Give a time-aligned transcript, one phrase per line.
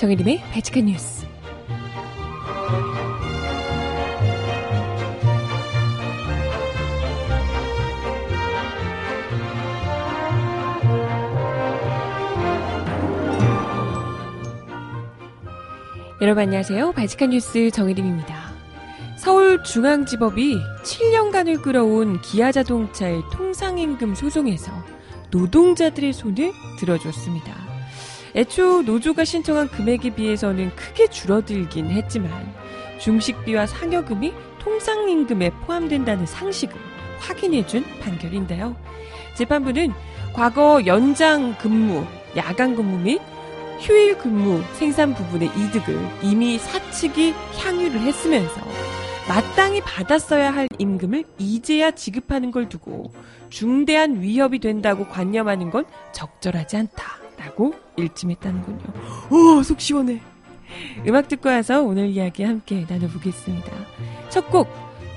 [0.00, 1.26] 정혜림의 바칙한 뉴스.
[16.22, 16.92] 여러분 안녕하세요.
[16.92, 18.54] 바칙한 뉴스 정혜림입니다.
[19.18, 24.72] 서울중앙지법이 7년간을 끌어온 기아자동차의 통상임금 소송에서
[25.30, 27.59] 노동자들의 손을 들어줬습니다.
[28.34, 32.30] 애초 노조가 신청한 금액에 비해서는 크게 줄어들긴 했지만
[32.98, 36.76] 중식비와 상여금이 통상임금에 포함된다는 상식을
[37.18, 38.76] 확인해준 판결인데요.
[39.34, 39.92] 재판부는
[40.32, 43.20] 과거 연장 근무, 야간 근무 및
[43.80, 48.60] 휴일 근무 생산 부분의 이득을 이미 사측이 향유를 했으면서
[49.26, 53.12] 마땅히 받았어야 할 임금을 이제야 지급하는 걸 두고
[53.48, 58.78] 중대한 위협이 된다고 관념하는 건 적절하지 않다라고 일침했다는군요.
[59.30, 60.20] 오, 속 시원해.
[61.06, 63.70] 음악 듣고 와서 오늘 이야기 함께 나눠보겠습니다.
[64.28, 64.68] 첫 곡,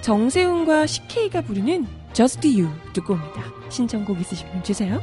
[0.01, 3.43] 정세훈과 CK가 부르는 Just You 듣고 옵니다.
[3.69, 4.99] 신청곡 있으시면 주세요.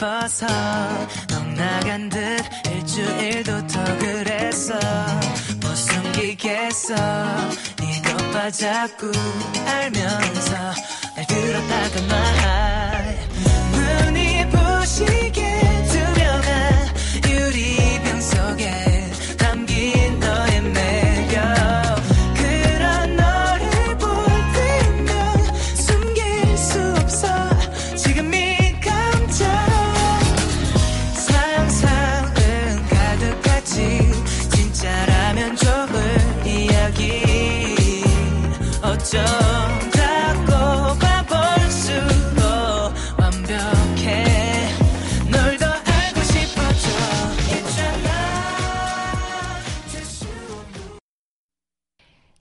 [0.00, 0.46] 예뻐서
[1.28, 2.18] 넌 나간 듯
[2.66, 4.74] 일주일도 더 그랬어
[5.60, 6.94] 못 숨기겠어.
[7.82, 9.12] 이것 자꾸
[9.66, 10.54] 알면서
[11.16, 13.29] 날 들었다가 말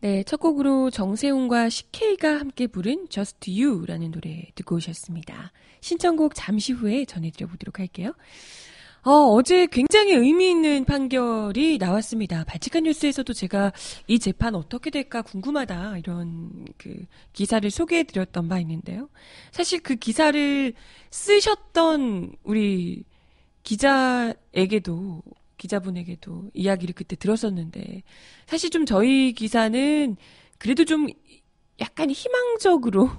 [0.01, 5.51] 네, 첫 곡으로 정세훈과 CK가 함께 부른 Just You라는 노래 듣고 오셨습니다.
[5.81, 8.13] 신청곡 잠시 후에 전해드려 보도록 할게요.
[9.03, 12.45] 어, 어제 굉장히 의미 있는 판결이 나왔습니다.
[12.45, 13.73] 발칙한 뉴스에서도 제가
[14.07, 19.09] 이 재판 어떻게 될까 궁금하다 이런 그 기사를 소개해 드렸던 바 있는데요.
[19.51, 20.73] 사실 그 기사를
[21.11, 23.03] 쓰셨던 우리
[23.63, 25.23] 기자에게도
[25.59, 28.01] 기자분에게도 이야기를 그때 들었었는데
[28.47, 30.17] 사실 좀 저희 기사는
[30.57, 31.07] 그래도 좀
[31.79, 33.11] 약간 희망적으로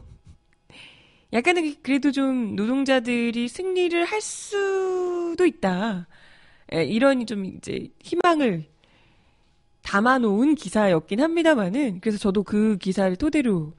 [1.32, 6.08] 약간은 그래도 좀 노동자들이 승리를 할 수도 있다.
[6.74, 8.68] 예, 이런 좀 이제 희망을
[9.82, 13.74] 담아놓은 기사였긴 합니다만은 그래서 저도 그 기사를 토대로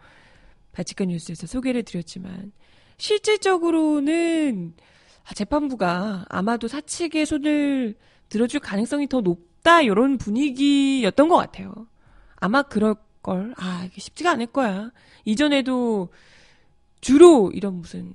[0.72, 2.52] 바치칸 뉴스에서 소개를 드렸지만
[2.98, 4.74] 실질적으로는
[5.24, 7.96] 아, 재판부가 아마도 사측의 손을
[8.32, 11.74] 들어줄 가능성이 더 높다 이런 분위기였던 것 같아요.
[12.38, 13.54] 아마 그럴 걸.
[13.58, 14.92] 아 이게 쉽지가 않을 거야.
[15.26, 16.10] 이전에도
[17.02, 18.14] 주로 이런 무슨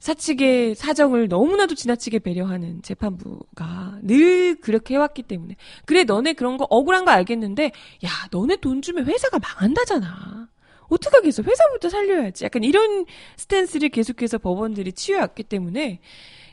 [0.00, 7.04] 사측의 사정을 너무나도 지나치게 배려하는 재판부가 늘 그렇게 해왔기 때문에 그래 너네 그런 거 억울한
[7.04, 7.66] 거 알겠는데
[8.04, 10.48] 야 너네 돈 주면 회사가 망한다잖아
[10.88, 13.04] 어떡하겠어 회사부터 살려야지 약간 이런
[13.36, 16.00] 스탠스를 계속해서 법원들이 취해왔기 때문에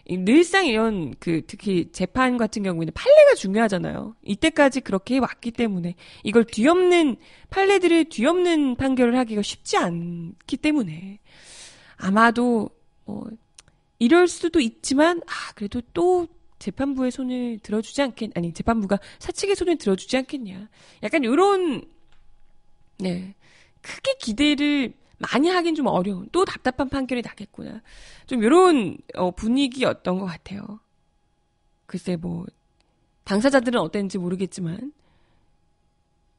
[0.10, 4.16] 늘상 이런 그 특히 재판 같은 경우에는 판례가 중요하잖아요.
[4.24, 7.18] 이때까지 그렇게 왔기 때문에 이걸 뒤엎는
[7.50, 11.20] 판례들을 뒤엎는 판결을 하기가 쉽지 않기 때문에
[11.98, 12.70] 아마도
[13.06, 13.28] 뭐
[14.00, 16.28] 이럴 수도 있지만 아 그래도 또
[16.60, 20.70] 재판부의 손을 들어주지 않겠 아니 재판부가 사측의 손을 들어주지 않겠냐.
[21.04, 21.84] 약간 요런
[23.00, 23.36] 네
[23.82, 27.82] 크게 기대를 많이 하긴 좀 어려운 또 답답한 판결이 나겠구나.
[28.28, 30.80] 좀 이런 어, 분위기였던 것 같아요.
[31.86, 32.46] 글쎄 뭐
[33.24, 34.94] 당사자들은 어땠는지 모르겠지만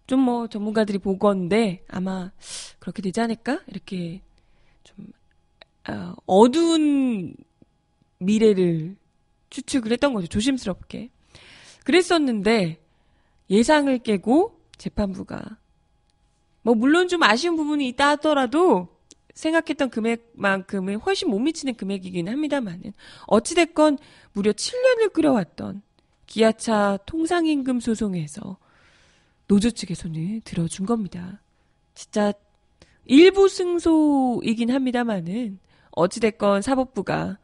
[0.08, 2.32] 좀 뭐 전문가들이 보건데 아마
[2.78, 4.22] 그렇게 되지 않을까 이렇게
[4.82, 5.06] 좀
[5.88, 7.34] 어, 어두운
[8.19, 8.96] 미래를
[9.50, 11.10] 추측을 했던 거죠 조심스럽게
[11.84, 12.80] 그랬었는데
[13.50, 15.58] 예상을 깨고 재판부가
[16.68, 18.88] 뭐 물론 좀 아쉬운 부분이 있다 하더라도
[19.32, 22.92] 생각했던 금액만큼은 훨씬 못 미치는 금액이긴 합니다만은
[23.26, 23.96] 어찌됐건
[24.34, 25.80] 무려 7년을 끌어왔던
[26.26, 28.58] 기아차 통상임금 소송에서
[29.46, 31.40] 노조 측의 손을 들어준 겁니다.
[31.94, 32.34] 진짜
[33.06, 35.60] 일부 승소이긴 합니다만은
[35.92, 37.38] 어찌됐건 사법부가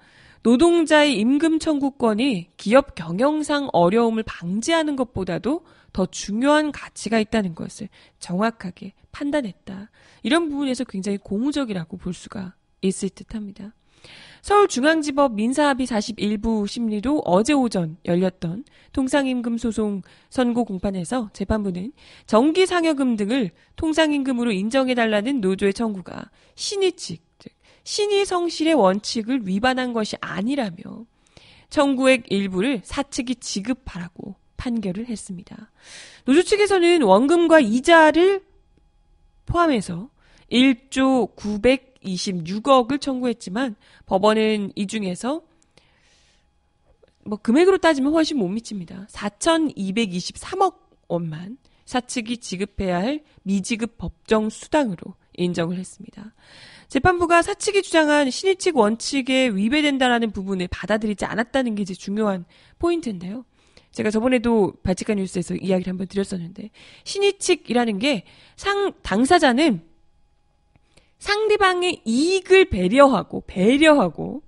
[0.45, 5.65] 노동자의 임금 청구권이 기업 경영상 어려움을 방지하는 것보다도
[5.95, 7.89] 더 중요한 가치가 있다는 것을
[8.19, 9.91] 정확하게 판단했다.
[10.23, 13.73] 이런 부분에서 굉장히 고무적이라고 볼 수가 있을 듯 합니다.
[14.43, 21.93] 서울중앙지법 민사합의 41부 심리도 어제 오전 열렸던 통상임금 소송 선고 공판에서 재판부는
[22.27, 27.23] 정기상여금 등을 통상임금으로 인정해달라는 노조의 청구가 신의 측, 즉
[27.85, 31.07] 신의 성실의 원칙을 위반한 것이 아니라며
[31.71, 35.71] 청구액 일부를 사측이 지급하라고 판결을 했습니다.
[36.25, 38.43] 노조 측에서는 원금과 이자를
[39.47, 40.09] 포함해서
[40.51, 43.77] 1조 926억을 청구했지만
[44.07, 45.43] 법원은 이 중에서
[47.25, 49.07] 뭐 금액으로 따지면 훨씬 못 미칩니다.
[49.11, 50.77] 4,223억
[51.09, 56.35] 원만 사측이 지급해야 할 미지급 법정 수당으로 인정을 했습니다.
[56.95, 62.45] 재판부가 사측이 주장한 신의칙 원칙에 위배된다라는 부분을 받아들이지 않았다는 게 이제 중요한
[62.79, 63.45] 포인트인데요.
[63.91, 66.71] 제가 저번에도 발칙한 뉴스에서 이야기를 한번 드렸었는데
[67.03, 68.25] 신의칙이라는 게
[68.55, 69.83] 상 당사자는
[71.19, 74.43] 상대방의 이익을 배려하고 배려하고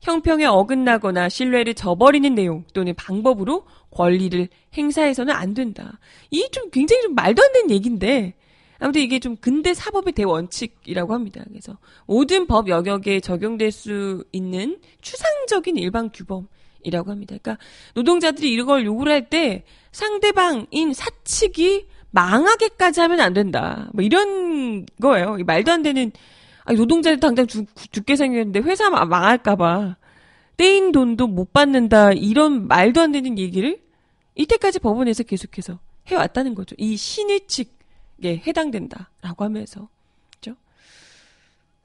[0.00, 6.00] 형평에 어긋나거나 신뢰를 저버리는 내용 또는 방법으로 권리를 행사해서는 안 된다.
[6.32, 8.34] 이 좀 굉장히 좀 말도 안 되는 얘기인데
[8.78, 11.42] 아무튼 이게 좀 근대 사법의 대원칙이라고 합니다.
[11.48, 17.36] 그래서 모든 법 영역에 적용될 수 있는 추상적인 일반 규범이라고 합니다.
[17.40, 17.58] 그러니까
[17.94, 23.88] 노동자들이 이걸 요구를 할 때 상대방인 사측이 망하게까지 하면 안 된다.
[23.92, 25.36] 뭐 이런 거예요.
[25.44, 26.12] 말도 안 되는
[26.64, 29.96] 아니, 노동자들 당장 죽, 죽게 생겼는데 회사 망할까봐
[30.56, 32.12] 떼인 돈도 못 받는다.
[32.12, 33.80] 이런 말도 안 되는 얘기를
[34.34, 35.78] 이때까지 법원에서 계속해서
[36.08, 36.74] 해왔다는 거죠.
[36.78, 37.75] 이 신의 측에
[38.24, 39.88] 해당된다라고 하면서.
[40.34, 40.56] 그죠?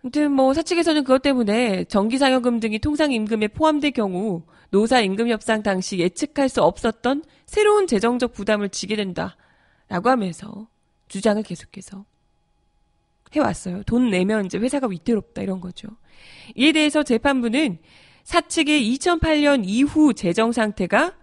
[0.03, 6.49] 아무튼 뭐 사측에서는 그것 때문에 정기상여금 등이 통상임금에 포함될 경우 노사 임금 협상 당시 예측할
[6.49, 9.35] 수 없었던 새로운 재정적 부담을 지게 된다.
[9.89, 10.67] 라고 하면서
[11.09, 12.05] 주장을 계속해서
[13.33, 13.83] 해왔어요.
[13.83, 15.89] 돈 내면 이제 회사가 위태롭다 이런 거죠.
[16.55, 17.77] 이에 대해서 재판부는
[18.23, 21.13] 사측의 2008년 이후 재정 상태가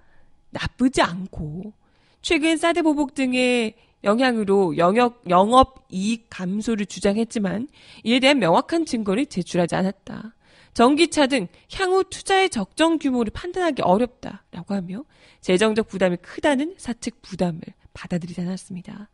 [0.51, 1.73] 나쁘지 않고
[2.21, 3.75] 최근 사드 보복 등의
[4.05, 7.69] 영향으로 영역, 영업 이익 감소를 주장했지만
[8.05, 10.35] 이에 대한 명확한 증거를 제출하지 않았다.
[10.75, 15.05] 전기차 등 향후 투자의 적정 규모를 판단하기 어렵다라고 하며
[15.41, 17.61] 재정적 부담이 크다는 사측 부담을
[17.95, 19.09] 받아들이지 않았습니다.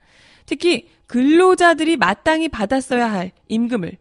[0.47, 3.97] 특히 근로자들이 마땅히 받았어야 할 임금을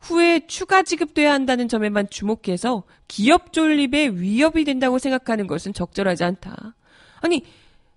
[0.00, 6.74] 후에 추가 지급돼야 한다는 점에만 주목해서 기업 존립에 위협이 된다고 생각하는 것은 적절하지 않다.
[7.20, 7.44] 아니,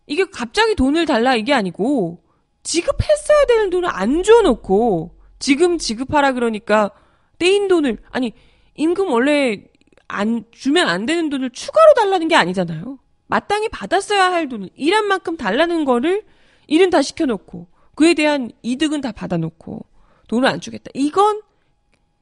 [0.06, 2.24] 이게 갑자기 돈을 달라 이게 아니고
[2.64, 6.92] 지급했어야 되는 돈을 안 줘놓고 지금 지급하라 그러니까
[7.40, 8.34] 떼인 돈을 아니
[8.76, 9.64] 임금 원래
[10.08, 13.00] 안 주면 안 되는 돈을 추가로 달라는 게 아니잖아요.
[13.28, 16.24] 마땅히 받았어야 할 돈을 일한 만큼 달라는 거를
[16.68, 19.86] 일은 다 시켜놓고 그에 대한 이득은 다 받아놓고
[20.28, 20.92] 돈을 안 주겠다.
[20.94, 21.42] 이건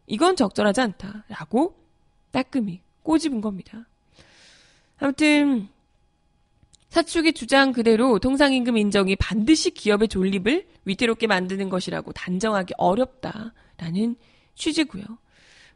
[0.08, 1.76] 이건 적절하지 않다라고
[2.32, 3.86] 따끔히 꼬집은 겁니다.
[5.00, 5.70] 아무튼
[6.92, 14.18] 사축의 주장 그대로 통상임금 인정이 반드시 기업의 존립을 위태롭게 만드는 것이라고 단정하기 어렵다라는
[14.56, 15.04] 취지고요.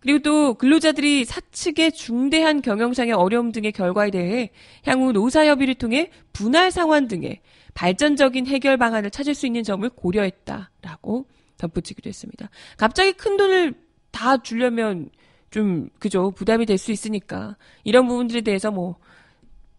[0.02, 4.52] 그리고 또 근로자들이 사측의 중대한 경영상의 어려움 등의 결과에 대해
[4.84, 7.40] 향후 노사협의를 통해 분할 상환 등의
[7.74, 12.50] 발전적인 해결 방안을 찾을 수 있는 점을 고려했다라고 덧붙이기도 했습니다.
[12.76, 13.74] 갑자기 큰 돈을
[14.12, 15.10] 다 주려면
[15.50, 17.56] 좀 그죠 부담이 될 수 있으니까
[17.86, 18.98] 이런 부분들에 대해서 뭐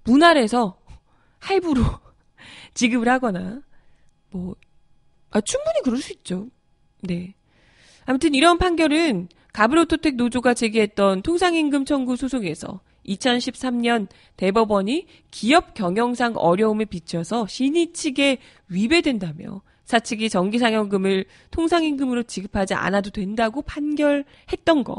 [0.02, 0.78] 분할해서
[1.46, 1.82] 할부로
[2.74, 3.62] 지급을 하거나
[4.30, 4.56] 뭐
[5.30, 6.48] 아, 충분히 그럴 수 있죠.
[7.02, 7.34] 네.
[8.04, 17.46] 아무튼 이런 판결은 가브로토텍 노조가 제기했던 통상임금 청구 소송에서 2013년 대법원이 기업 경영상 어려움에 비춰서
[17.46, 18.38] 신의 측에
[18.68, 24.96] 위배된다며 사측이 정기상여금을 통상임금으로 지급하지 않아도 된다고 판결했던 거.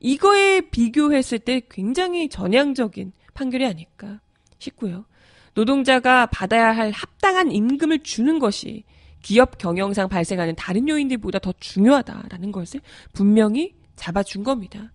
[0.00, 4.20] 이거에 비교했을 때 굉장히 전향적인 판결이 아닐까
[4.58, 5.06] 싶고요.
[5.54, 8.84] 노동자가 받아야 할 합당한 임금을 주는 것이
[9.22, 12.80] 기업 경영상 발생하는 다른 요인들보다 더 중요하다라는 것을
[13.12, 14.92] 분명히 잡아준 겁니다.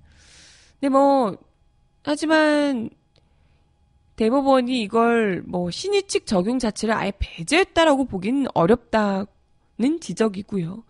[0.80, 1.36] 근데 뭐,
[2.04, 2.90] 하지만,
[4.18, 9.28] 대법원이 이걸 뭐 신의 측 적용 자체를 아예 배제했다라고 보기는 어렵다는
[10.02, 10.84] 지적이고요.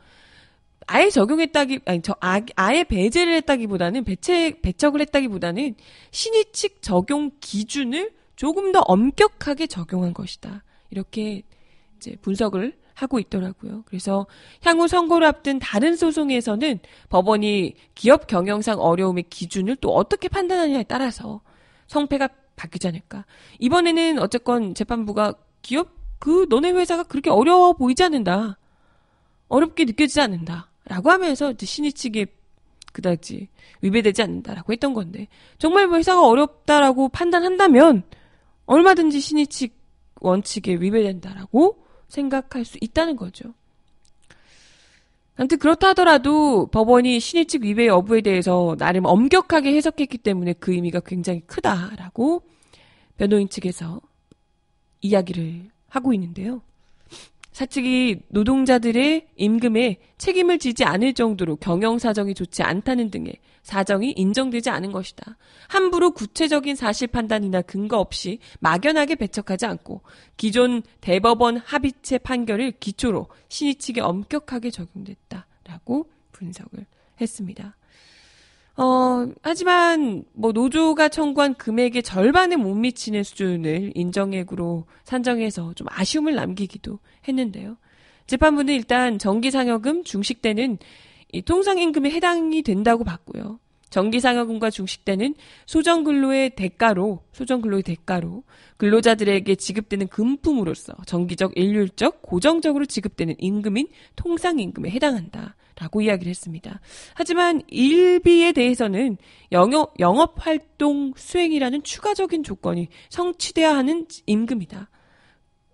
[0.87, 5.75] 아예 적용했다기 아니 저 아, 아예 배제를 했다기보다는 배책 배척을 했다기보다는
[6.09, 10.63] 신의 측 적용 기준을 조금 더 엄격하게 적용한 것이다.
[10.91, 11.43] 이렇게
[11.97, 13.83] 이제 분석을 하고 있더라고요.
[13.85, 14.27] 그래서
[14.63, 16.79] 향후 선고를 앞둔 다른 소송에서는
[17.09, 21.41] 법원이 기업 경영상 어려움의 기준을 또 어떻게 판단하느냐에 따라서
[21.87, 23.25] 성패가 바뀌지 않을까.
[23.59, 28.57] 이번에는 어쨌건 재판부가 기업 그 너네 회사가 그렇게 어려워 보이지 않는다.
[29.49, 30.71] 어렵게 느껴지지 않는다.
[30.85, 32.27] 라고 하면서 신의 측에
[32.93, 33.49] 그다지
[33.81, 35.27] 위배되지 않는다라고 했던 건데
[35.57, 38.03] 정말 뭐 회사가 어렵다라고 판단한다면
[38.69, 39.71] 얼마든지 신의 측
[40.21, 43.55] 원칙에 위배된다라고 생각할 수 있다는 거죠.
[45.35, 50.99] 아무튼 그렇다 하더라도 법원이 신의 측 위배 여부에 대해서 나름 엄격하게 해석했기 때문에 그 의미가
[50.99, 52.43] 굉장히 크다라고
[53.17, 54.01] 변호인 측에서
[55.01, 56.61] 이야기를 하고 있는데요.
[57.53, 63.33] 사측이 노동자들의 임금에 책임을 지지 않을 정도로 경영 사정이 좋지 않다는 등의
[63.69, 65.37] 사정이 인정되지 않은 것이다.
[65.67, 70.01] 함부로 구체적인 사실 판단이나 근거 없이 막연하게 배척하지 않고
[70.37, 76.87] 기존 대법원 합의체 판결을 기초로 신의 측에 엄격하게 적용됐다라고 분석을
[77.21, 77.75] 했습니다.
[78.75, 86.97] 어, 하지만 뭐 노조가 청구한 금액의 절반에 못 미치는 수준을 인정액으로 산정해서 좀 아쉬움을 남기기도
[87.27, 87.77] 했는데요.
[88.25, 90.79] 재판부는 일단 정기상여금, 중식대는
[91.31, 93.59] 이 통상임금에 해당이 된다고 봤고요.
[93.89, 98.43] 정기상여금과 중식대는 소정근로의 대가로, 소정근로의 대가로
[98.77, 105.55] 근로자들에게 지급되는 금품으로서 정기적, 일률적, 고정적으로 지급되는 임금인 통상임금에 해당한다.
[105.79, 106.81] 라고 이야기를 했습니다.
[107.13, 109.15] 하지만 일비에 대해서는
[109.53, 114.89] 영업, 영업활동 수행이라는 추가적인 조건이 성취돼야 하는 임금이다.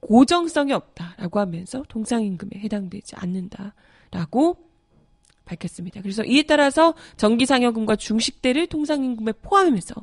[0.02, 4.58] 고정성이 없다라고 하면서 통상임금에 해당되지 않는다라고
[5.46, 6.02] 밝혔습니다.
[6.02, 9.94] 그래서 이에 따라서 정기상여금과 중식대를 통상임금에 포함하면서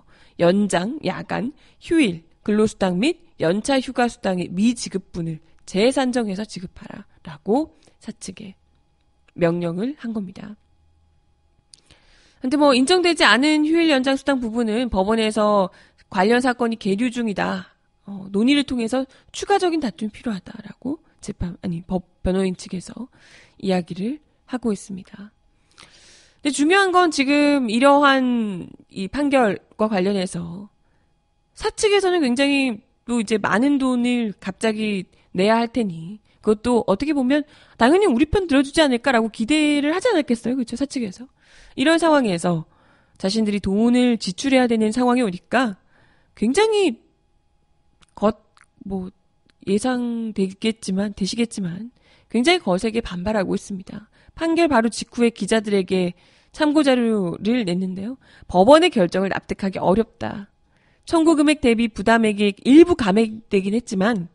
[0.41, 8.57] 연장, 야간, 휴일, 근로수당 및 연차 휴가수당의 미지급분을 재산정해서 지급하라 라고 사측에
[9.35, 10.57] 명령을 한 겁니다.
[12.41, 15.71] 근데 뭐 인정되지 않은 휴일 연장 수당 부분은 법원에서
[16.11, 17.69] 관련 사건이 계류 중이다.
[18.05, 22.93] 어, 논의를 통해서 추가적인 다툼이 필요하다라고 재판 아니 법 변호인 측에서
[23.59, 24.19] 이야기를
[24.53, 25.33] 하고 있습니다.
[26.43, 30.69] 근데 중요한 건 지금 이러한 이 판결과 관련해서
[31.55, 37.45] 사측에서는 굉장히 또 이제 많은 돈을 갑자기 내야 할 테니 그것도 어떻게 보면
[37.79, 40.57] 당연히 우리 편 들어주지 않을까라고 기대를 하지 않았겠어요.
[40.57, 40.77] 그렇죠?
[40.77, 41.27] 사측에서.
[41.77, 42.67] 이런 상황에서
[43.19, 45.79] 자신들이 돈을 지출해야 되는 상황이 오니까
[46.35, 47.01] 굉장히
[48.15, 48.55] 겉,
[48.85, 49.11] 뭐,
[49.67, 51.93] 예상되겠지만, 되시겠지만,
[52.29, 54.09] 굉장히 거세게 반발하고 있습니다.
[54.35, 56.15] 판결 바로 직후에 기자들에게
[56.53, 58.19] 참고 자료를 냈는데요.
[58.49, 60.51] 법원의 결정을 납득하기 어렵다.
[61.05, 64.29] 청구 금액 대비 부담액이 일부 감액되긴 했지만,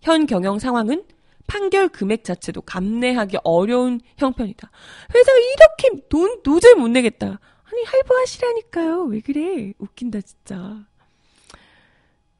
[0.00, 1.04] 현 경영 상황은
[1.46, 4.70] 판결 금액 자체도 감내하기 어려운 형편이다.
[5.14, 7.40] 회사가 이렇게 돈 도저히 못 내겠다.
[7.64, 9.04] 아니 할부하시라니까요.
[9.04, 9.72] 왜 그래?
[9.78, 10.84] 웃긴다 진짜.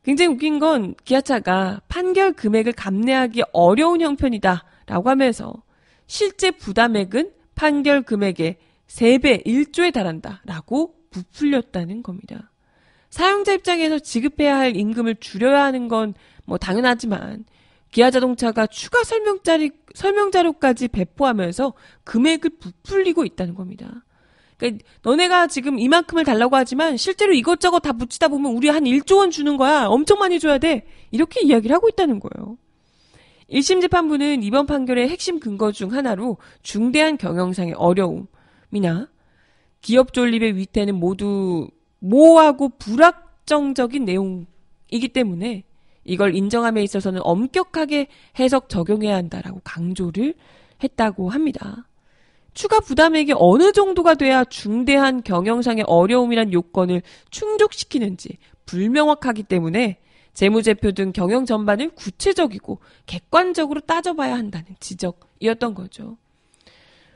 [0.03, 5.63] 굉장히 웃긴 건 기아차가 판결 금액을 감내하기 어려운 형편이다 라고 하면서
[6.07, 8.57] 실제 부담액은 판결 금액의
[8.87, 12.51] 3배, 1조에 달한다 라고 부풀렸다는 겁니다.
[13.11, 17.45] 사용자 입장에서 지급해야 할 임금을 줄여야 하는 건 뭐 당연하지만
[17.91, 24.05] 기아 자동차가 추가 설명자리, 설명자료까지 배포하면서 금액을 부풀리고 있다는 겁니다.
[24.57, 29.31] 그러니까 너네가 지금 이만큼을 달라고 하지만 실제로 이것저것 다 붙이다 보면 우리 한 1조 원
[29.31, 29.87] 주는 거야.
[29.87, 30.87] 엄청 많이 줘야 돼.
[31.11, 32.57] 이렇게 이야기를 하고 있다는 거예요.
[33.53, 39.09] 1심 재판부는 이번 판결의 핵심 근거 중 하나로 중대한 경영상의 어려움이나
[39.83, 41.69] 기업 존립의 위태는 모두
[41.99, 45.65] 모호하고 불확정적인 내용이기 때문에
[46.05, 50.35] 이걸 인정함에 있어서는 엄격하게 해석 적용해야 한다라고 강조를
[50.83, 51.87] 했다고 합니다.
[52.55, 59.99] 추가 부담액이 어느 정도가 돼야 중대한 경영상의 어려움이란 요건을 충족시키는지 불명확하기 때문에
[60.35, 66.17] 재무제표 등 경영 전반을 구체적이고 객관적으로 따져봐야 한다는 지적이었던 거죠.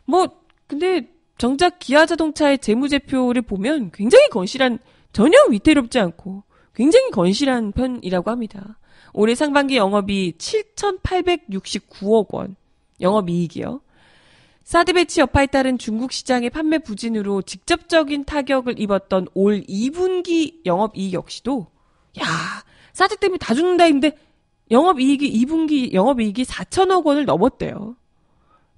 [0.04, 0.28] 뭐,
[0.66, 1.08] 근데
[1.38, 4.78] 정작 기아 자동차의 재무제표를 보면 굉장히 건실한,
[5.12, 6.42] 전혀 위태롭지 않고
[6.74, 8.78] 굉장히 건실한 편이라고 합니다.
[9.12, 12.56] 올해 상반기 영업이 7,869억 원,
[13.00, 13.80] 영업이익이요.
[14.64, 21.68] 사드 배치 여파에 따른 중국 시장의 판매 부진으로 직접적인 타격을 입었던 올 2분기 영업이익 역시도
[22.20, 22.24] 야
[22.96, 24.16] 사드 때문에 다 죽는다 했는데
[24.70, 27.94] 영업이익이 2분기 영업이익이 4천억 원을 넘었대요.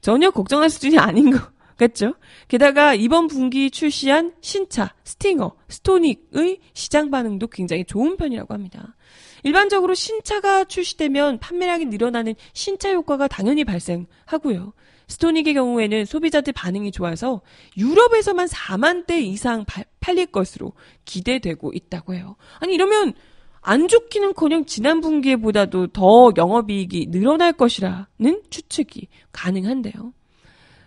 [0.00, 1.38] 전혀 걱정할 수준이 아닌 거
[1.76, 2.14] 같죠?
[2.48, 8.96] 게다가 이번 분기 출시한 신차 스팅어, 스토닉의 시장 반응도 굉장히 좋은 편이라고 합니다.
[9.44, 14.72] 일반적으로 신차가 출시되면 판매량이 늘어나는 신차 효과가 당연히 발생하고요.
[15.06, 17.40] 스토닉의 경우에는 소비자들 반응이 좋아서
[17.76, 20.72] 유럽에서만 4만 대 이상 바, 팔릴 것으로
[21.04, 22.34] 기대되고 있다고 해요.
[22.58, 23.14] 아니 이러면
[23.60, 30.12] 안 좋기는커녕 지난 분기보다도 더 영업이익이 늘어날 것이라는 추측이 가능한데요.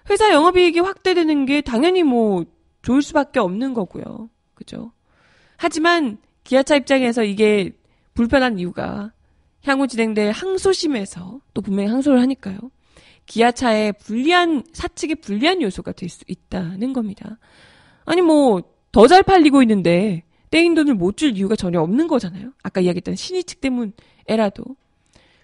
[0.09, 2.45] 회사 영업이익이 확대되는 게 당연히 뭐
[2.81, 4.29] 좋을 수밖에 없는 거고요.
[4.55, 4.91] 그죠?
[5.57, 7.71] 하지만 기아차 입장에서 이게
[8.13, 9.11] 불편한 이유가
[9.63, 12.57] 향후 진행될 항소심에서 또 분명히 항소를 하니까요.
[13.27, 17.37] 기아차의 불리한 사측의 불리한 요소가 될 수 있다는 겁니다.
[18.05, 18.61] 아니 뭐
[18.91, 22.51] 더 잘 팔리고 있는데 떼인 돈을 못 줄 이유가 전혀 없는 거잖아요.
[22.61, 24.63] 아까 이야기했던 신의 측 때문에라도.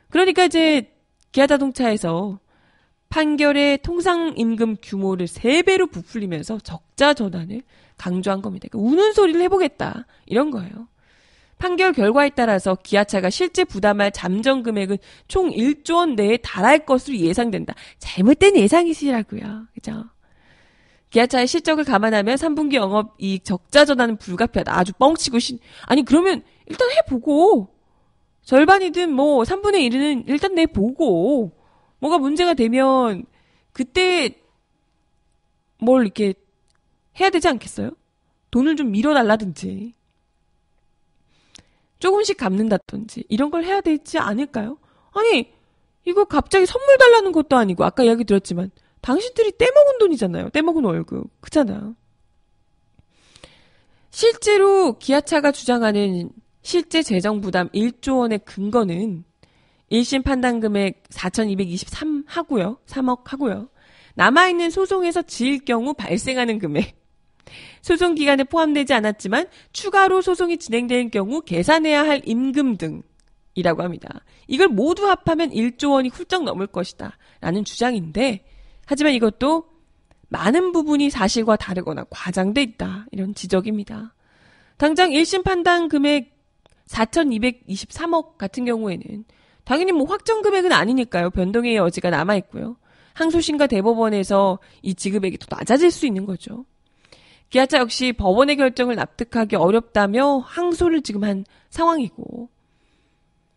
[0.09, 0.93] 그러니까 이제
[1.31, 2.39] 기아 자동차에서
[3.09, 7.61] 판결의 통상 임금 규모를 3배로 부풀리면서 적자 전환을
[7.97, 8.67] 강조한 겁니다.
[8.69, 10.05] 그러니까 우는 소리를 해보겠다.
[10.25, 10.87] 이런 거예요.
[11.57, 14.97] 판결 결과에 따라서 기아차가 실제 부담할 잠정 금액은
[15.27, 17.73] 총 1조 원 내에 달할 것으로 예상된다.
[17.97, 19.67] 잘못된 예상이시라고요.
[19.73, 20.05] 그죠?
[21.09, 24.77] 기아차의 실적을 감안하면 3분기 영업 이익 적자 전환은 불가피하다.
[24.77, 27.69] 아주 뻥치고 신 아니 그러면 일단 해 보고
[28.43, 31.51] 절반이든 뭐 3분의 1은 일단 내 보고
[31.99, 33.25] 뭐가 문제가 되면
[33.73, 34.41] 그때
[35.79, 36.33] 뭘 이렇게
[37.19, 37.91] 해야 되지 않겠어요?
[38.51, 39.93] 돈을 좀 밀어달라든지
[41.99, 44.77] 조금씩 갚는다든지 이런 걸 해야 되지 않을까요?
[45.11, 45.51] 아니
[46.05, 48.71] 이거 갑자기 선물 달라는 것도 아니고 아까 이야기 들었지만
[49.01, 50.49] 당신들이 떼먹은 돈이잖아요.
[50.49, 51.95] 떼먹은 월급 그잖아.
[54.09, 59.23] 실제로 기아차가 주장하는 실제 재정 부담 1조 원의 근거는
[59.91, 62.79] 1심 판단 금액 4,223 하고요.
[62.87, 63.69] 3억 하고요.
[64.15, 66.97] 남아있는 소송에서 지을 경우 발생하는 금액.
[67.81, 74.25] 소송 기간에 포함되지 않았지만 추가로 소송이 진행될 경우 계산해야 할 임금 등이라고 합니다.
[74.47, 77.17] 이걸 모두 합하면 1조 원이 훌쩍 넘을 것이다.
[77.39, 78.43] 라는 주장인데,
[78.87, 79.65] 하지만 이것도
[80.29, 83.05] 많은 부분이 사실과 다르거나 과장돼 있다.
[83.11, 84.15] 이런 지적입니다.
[84.77, 86.35] 당장 1심 판단 금액
[86.87, 89.25] 4,223억 같은 경우에는
[89.65, 91.29] 당연히 뭐 확정 금액은 아니니까요.
[91.31, 92.77] 변동의 여지가 남아 있고요.
[93.13, 96.65] 항소심과 대법원에서 이 지급액이 더 낮아질 수 있는 거죠.
[97.49, 102.49] 기아차 역시 법원의 결정을 납득하기 어렵다며 항소를 지금 한 상황이고,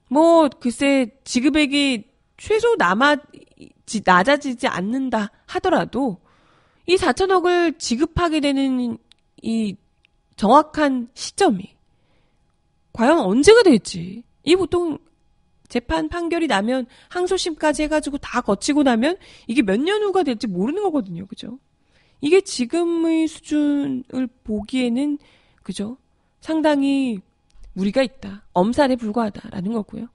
[0.09, 2.05] 뭐, 글쎄, 지급액이
[2.37, 3.17] 최소 남아,
[4.05, 6.19] 낮아지지 않는다 하더라도,
[6.87, 8.99] 이 4천억을 지급하게 되는
[9.43, 9.77] 이
[10.37, 11.77] 정확한 시점이,
[12.93, 14.99] 과연 언제가 될지, 이 보통
[15.69, 21.27] 재판 판결이 나면 항소심까지 해가지고 다 거치고 나면 이게 몇 년 후가 될지 모르는 거거든요.
[21.27, 21.59] 그죠?
[22.21, 25.19] 이게 지금의 수준을 보기에는
[25.63, 25.97] 그죠?
[26.41, 27.21] 상당히
[27.75, 28.45] 무리가 있다.
[28.53, 30.09] 엄살에 불과하다라는 거고요.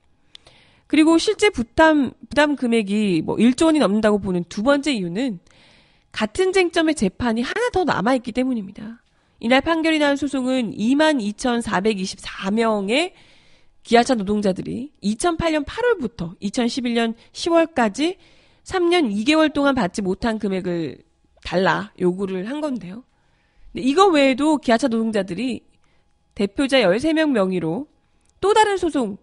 [0.88, 5.40] 그리고 실제 부담 부담 금액이 뭐 1조 원이 넘는다고 보는 두 번째 이유는
[6.12, 9.02] 같은 쟁점의 재판이 하나 더 남아 있기 때문입니다.
[9.40, 13.12] 이날 판결이 난 소송은 22,424명의
[13.84, 18.16] 기아차 노동자들이 2008년 8월부터 2011년 10월까지
[18.64, 21.00] 3년 2개월 동안 받지 못한 금액을
[21.44, 23.04] 달라 요구를 한 건데요.
[23.76, 25.62] 이거 외에도 기아차 노동자들이
[26.34, 27.88] 대표자 13명 명의로
[28.42, 29.18] 또 다른 소송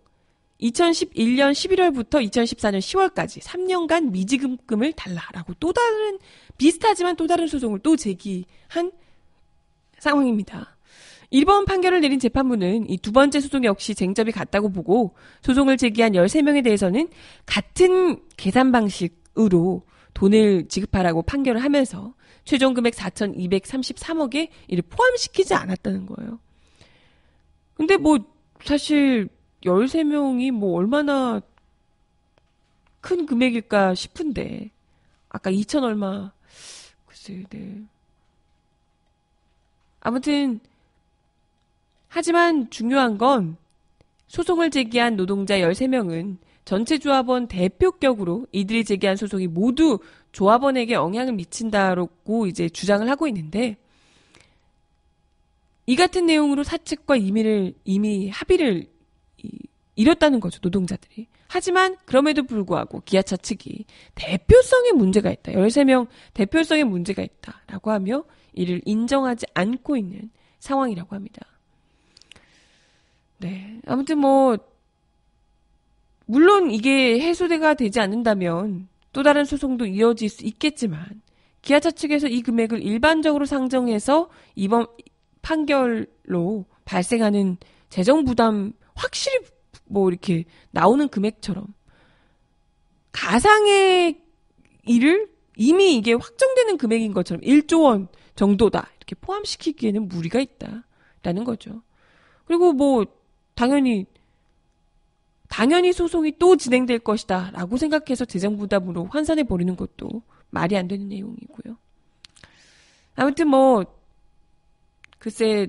[0.62, 6.18] 2011년 11월부터 2014년 10월까지 3년간 미지급금을 달라라고 또 다른
[6.56, 8.92] 비슷하지만 또 다른 소송을 또 제기한
[9.98, 10.76] 상황입니다.
[11.30, 16.62] 이번 판결을 내린 재판부는 이 두 번째 소송 역시 쟁점이 같다고 보고 소송을 제기한 13명에
[16.62, 17.08] 대해서는
[17.46, 19.82] 같은 계산 방식으로
[20.14, 26.38] 돈을 지급하라고 판결을 하면서 최종 금액 4,233억에 이를 포함시키지 않았다는 거예요.
[27.74, 28.18] 근데 뭐
[28.62, 29.28] 사실
[29.64, 31.40] 13명이 뭐 얼마나
[33.00, 34.70] 큰 금액일까 싶은데
[35.28, 36.32] 아까 2천 얼마
[37.06, 37.82] 글쎄 네.
[40.00, 40.60] 아무튼
[42.08, 43.56] 하지만 중요한 건
[44.28, 49.98] 소송을 제기한 노동자 13명은 전체 조합원 대표격으로 이들이 제기한 소송이 모두
[50.32, 53.76] 조합원에게 영향을 미친다고 이제 주장을 하고 있는데
[55.86, 58.86] 이 같은 내용으로 사측과 이미를 이미 합의를
[59.96, 61.28] 이뤘다는 거죠 노동자들이.
[61.48, 65.52] 하지만 그럼에도 불구하고 기아차 측이 대표성에 문제가 있다.
[65.52, 68.24] 13명 대표성에 문제가 있다라고 하며
[68.54, 71.46] 이를 인정하지 않고 있는 상황이라고 합니다.
[73.38, 73.80] 네.
[73.86, 74.56] 아무튼 뭐,
[76.26, 81.20] 물론 이게 해소대가 되지 않는다면 또 다른 소송도 이어질 수 있겠지만,
[81.60, 84.86] 기아차 측에서 이 금액을 일반적으로 상정해서 이번
[85.42, 87.56] 판결로 발생하는
[87.88, 89.46] 재정 부담 확실히
[89.84, 91.66] 뭐 이렇게 나오는 금액처럼
[93.12, 94.20] 가상의
[94.84, 100.84] 일을 이미 이게 확정되는 금액인 것처럼 1조 원 정도다 이렇게 포함시키기에는 무리가 있다
[101.22, 101.82] 라는 거죠.
[102.46, 103.04] 그리고 뭐
[103.54, 104.06] 당연히
[105.48, 111.76] 당연히 소송이 또 진행될 것이다 라고 생각해서 재정부담으로 환산해 버리는 것도 말이 안 되는 내용이고요.
[113.14, 113.84] 아무튼 뭐
[115.18, 115.68] 글쎄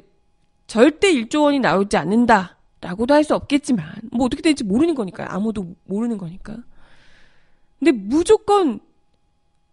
[0.67, 5.28] 절대 1조 원이 나오지 않는다 라고도 할 수 없겠지만 뭐 어떻게 될지 모르는 거니까요.
[5.30, 6.58] 아무도 모르는 거니까.
[7.80, 8.80] 근데 무조건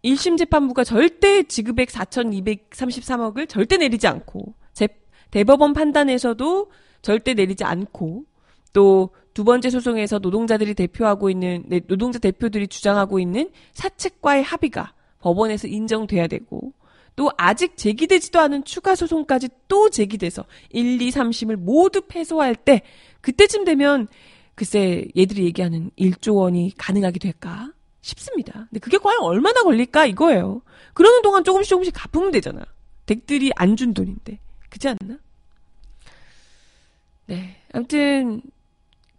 [0.05, 4.89] 1심 재판부가 절대 지급액 4,233억을 절대 내리지 않고 재,
[5.31, 6.71] 대법원 판단에서도
[7.03, 8.25] 절대 내리지 않고
[8.73, 15.69] 또 두 번째 소송에서 노동자들이 대표하고 있는 네, 노동자 대표들이 주장하고 있는 사측과의 합의가 법원에서
[15.69, 16.73] 인정돼야 되고
[17.21, 22.81] 또 아직 제기되지도 않은 추가 소송까지 또 제기돼서 1, 2, 3심을 모두 패소할 때
[23.21, 24.09] 그때쯤 되면
[24.55, 28.69] 글쎄 얘들이 얘기하는 1조 원이 가능하게 될까 싶습니다.
[28.71, 30.63] 근데 그게 과연 얼마나 걸릴까 이거예요.
[30.95, 32.63] 그러는 동안 조금씩 조금씩 갚으면 되잖아.
[33.05, 34.39] 댁들이 안 준 돈인데.
[34.71, 35.19] 그지 않나?
[37.27, 37.57] 네.
[37.75, 38.41] 아무튼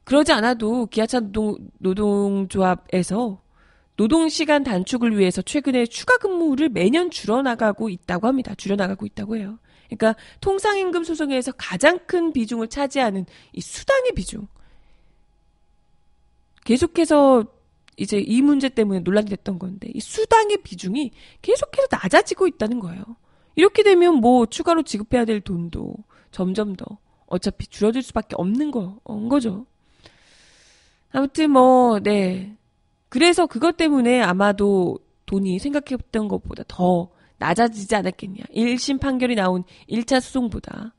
[0.05, 3.39] 그러지 않아도 기아차 노동, 노동조합에서
[3.97, 8.55] 노동시간 단축을 위해서 최근에 추가 근무를 매년 줄여나가고 있다고 합니다.
[8.55, 9.59] 줄여나가고 있다고 해요.
[9.87, 14.47] 그러니까 통상임금 소송에서 가장 큰 비중을 차지하는 이 수당의 비중.
[16.63, 17.45] 계속해서
[17.97, 23.03] 이제 이 문제 때문에 논란이 됐던 건데 이 수당의 비중이 계속해서 낮아지고 있다는 거예요.
[23.55, 25.95] 이렇게 되면 뭐 추가로 지급해야 될 돈도
[26.31, 26.85] 점점 더
[27.25, 29.65] 어차피 줄어들 수밖에 없는 거, 온 거죠.
[31.11, 32.55] 아무튼 뭐, 네.
[33.11, 38.45] 그래서 그것 때문에 아마도 돈이 생각했던 것보다 더 낮아지지 않았겠냐.
[38.55, 40.93] 1심 판결이 나온 1차 소송보다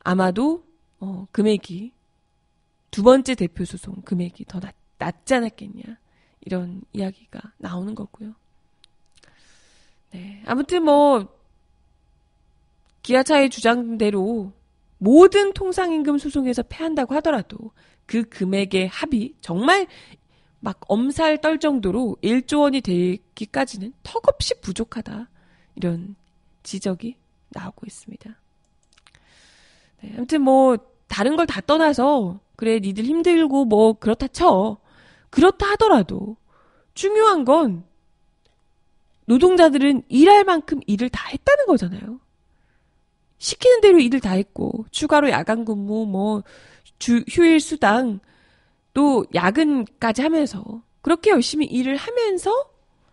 [0.00, 0.64] 아마도,
[0.98, 1.92] 어, 금액이,
[2.90, 5.84] 두 번째 대표 소송 금액이 더 낮, 낮지 않았겠냐.
[6.40, 8.34] 이런 이야기가 나오는 거고요.
[10.10, 10.42] 네.
[10.44, 11.28] 아무튼 뭐,
[13.02, 14.52] 기아차의 주장대로
[14.98, 17.70] 모든 통상임금 소송에서 패한다고 하더라도
[18.06, 19.86] 그 금액의 합의 정말
[20.66, 25.30] 막 엄살 떨 정도로 1조 원이 되기까지는 턱없이 부족하다.
[25.76, 26.16] 이런
[26.64, 27.14] 지적이
[27.50, 28.36] 나오고 있습니다.
[30.02, 30.76] 네, 아무튼 뭐
[31.06, 34.78] 다른 걸 다 떠나서 그래 니들 힘들고 뭐 그렇다 쳐.
[35.30, 36.36] 그렇다 하더라도
[36.94, 37.84] 중요한 건
[39.26, 42.18] 노동자들은 일할 만큼 일을 다 했다는 거잖아요.
[43.38, 46.42] 시키는 대로 일을 다 했고 추가로 야간 근무 뭐
[46.98, 48.18] 주, 휴일 수당
[48.96, 52.50] 또 야근까지 하면서 그렇게 열심히 일을 하면서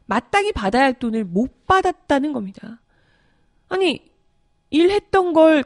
[0.05, 2.79] 마땅히 받아야 할 돈을 못 받았다는 겁니다.
[3.67, 4.09] 아니
[4.69, 5.65] 일했던 걸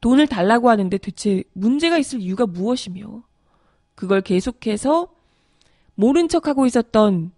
[0.00, 3.22] 돈을 달라고 하는데 대체 문제가 있을 이유가 무엇이며
[3.94, 5.14] 그걸 계속해서
[5.94, 7.30] 모른 척하고 있었던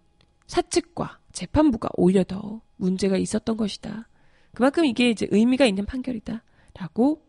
[0.47, 4.07] 사측과 재판부가 오히려 더 문제가 있었던 것이다.
[4.53, 6.41] 그만큼 이게 이제 의미가 있는 판결이다.
[6.75, 7.21] 라고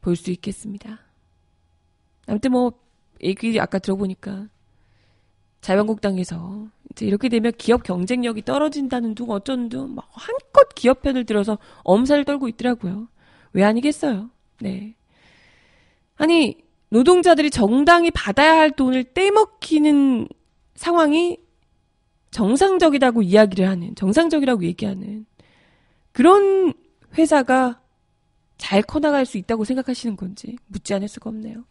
[0.00, 1.00] 볼 수 있겠습니다.
[2.26, 2.87] 아무튼 뭐,
[3.22, 4.46] 얘기 아까 들어보니까
[5.60, 11.58] 자유한국당에서 이제 이렇게 되면 기업 경쟁력이 떨어진다는 둥 어쩐 둥 막 한껏 기업 편을 들어서
[11.84, 13.08] 엄살을 떨고 있더라고요.
[13.52, 14.30] 왜 아니겠어요?
[14.60, 14.94] 네.
[16.16, 16.58] 아니,
[16.90, 20.28] 노동자들이 정당히 받아야 할 돈을 떼먹히는
[20.74, 21.38] 상황이
[22.30, 25.26] 정상적이라고 이야기를 하는, 정상적이라고 얘기하는
[26.12, 26.72] 그런
[27.16, 27.80] 회사가
[28.58, 31.64] 잘 커나갈 수 있다고 생각하시는 건지 묻지 않을 수가 없네요.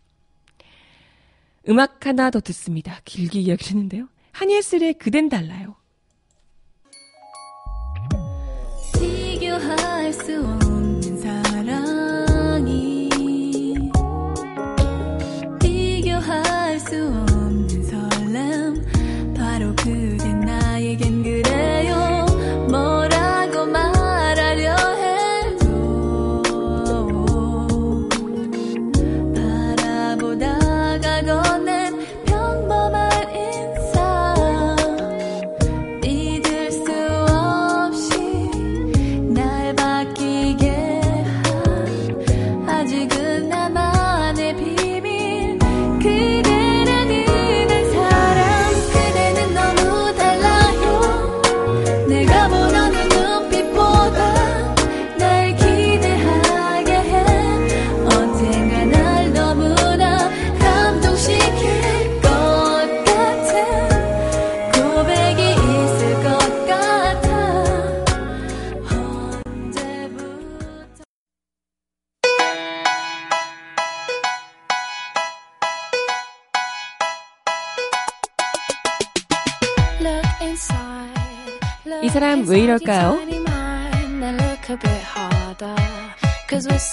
[1.69, 2.99] 음악 하나 더 듣습니다.
[3.05, 4.07] 길게 이야기했는데요.
[4.31, 5.75] 한예슬의 그댄 달라요.
[8.99, 10.66] 비교할 수 없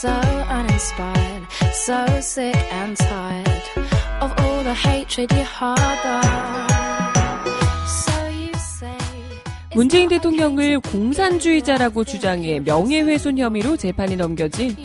[0.04, 3.62] so uninspired, so sick and tired
[4.20, 6.20] of all the hatred you harbor.
[7.86, 8.98] So you say.
[9.74, 14.76] 문재인 대통령을 공산주의자라고 주장해 명예훼손 혐의로 재판에 넘겨진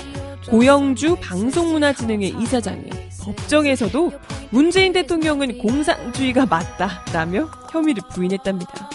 [0.50, 2.90] 고영주 방송문화진흥회 이사장이
[3.22, 4.12] 법정에서도
[4.52, 8.90] 문재인 대통령은 공산주의가 맞다라며 혐의를 부인했답니다.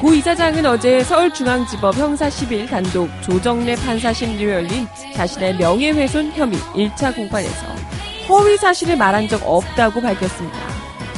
[0.00, 7.14] 고 이사장은 어제 서울중앙지법 형사 10일 단독 조정래 판사 심리로 열린 자신의 명예훼손 혐의 1차
[7.14, 7.66] 공판에서
[8.28, 10.58] 허위 사실을 말한 적 없다고 밝혔습니다.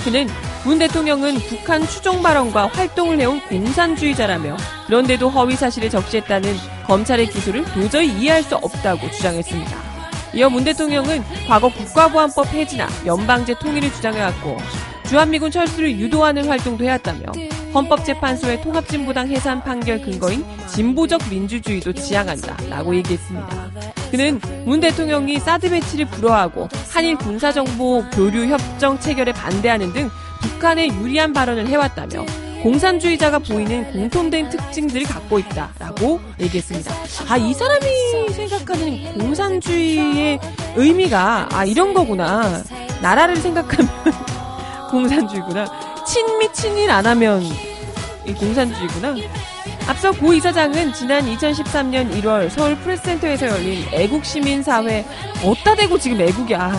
[0.04, 0.28] 그는
[0.64, 6.54] 문 대통령은 북한 추종 발언과 활동을 해온 공산주의자라며 그런데도 허위 사실을 적시했다는
[6.86, 9.76] 검찰의 기소를 도저히 이해할 수 없다고 주장했습니다.
[10.34, 14.56] 이어 문 대통령은 과거 국가보안법 폐지나 연방제 통일을 주장해왔고
[15.08, 17.24] 주한미군 철수를 유도하는 활동도 해왔다며
[17.74, 23.70] 헌법재판소의 통합진보당 해산 판결 근거인 진보적 민주주의도 지향한다 라고 얘기했습니다.
[24.10, 30.08] 그는 문 대통령이 사드 배치를 불허하고 한일 군사정보 교류 협정 체결에 반대하는 등
[30.40, 32.24] 북한에 유리한 발언을 해왔다며
[32.62, 36.92] 공산주의자가 보이는 공통된 특징들을 갖고 있다라고 얘기했습니다.
[37.28, 40.40] 아, 이 사람이 생각하는 공산주의의
[40.74, 42.62] 의미가 아, 이런 거구나.
[43.00, 43.88] 나라를 생각하면
[44.90, 45.66] 공산주의구나.
[46.08, 47.42] 친 미 친일 안 하면
[48.38, 49.14] 공산주의구나.
[49.86, 55.04] 앞서 고 이사장은 지난 2013년 1월 서울 프레스센터에서 열린 애국시민사회
[55.44, 56.72] 어따 대고 지금 애국이야.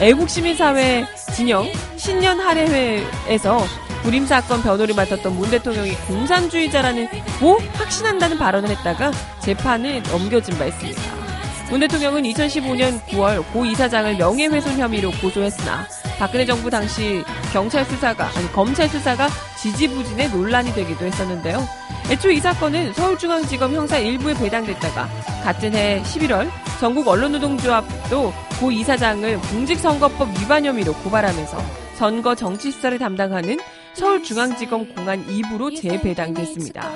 [0.00, 3.64] 애국시민사회 진영 신년 할애회에서
[4.02, 7.08] 불임 사건 변호를 맡았던 문 대통령이 공산주의자라는
[7.40, 9.10] 고 확신한다는 발언을 했다가
[9.40, 11.17] 재판을 넘겨진 바 있습니다.
[11.70, 15.86] 문 대통령은 2015년 9월 고 이사장을 명예훼손 혐의로 고소했으나
[16.18, 19.28] 박근혜 정부 당시 경찰 수사가 아니 검찰 수사가
[19.60, 21.62] 지지부진의 논란이 되기도 했었는데요.
[22.10, 25.08] 애초 이 사건은 서울중앙지검 형사 1부에 배당됐다가
[25.44, 26.48] 같은 해 11월
[26.80, 31.58] 전국 언론노동조합도 고 이사장을 공직선거법 위반 혐의로 고발하면서
[31.96, 33.58] 선거 정치 수사를 담당하는
[33.98, 36.90] 서울중앙지검 공안 2부로 재배당됐습니다.